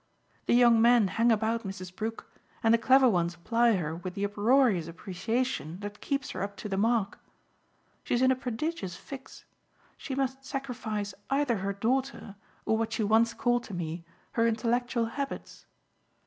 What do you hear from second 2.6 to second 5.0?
and the clever ones ply her with the uproarious